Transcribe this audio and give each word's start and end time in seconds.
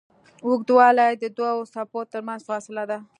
اوږدوالی 0.47 1.11
د 1.21 1.23
دوو 1.37 1.69
څپو 1.73 1.99
تر 2.11 2.21
منځ 2.27 2.41
فاصله 2.49 2.83
ده. 2.91 2.97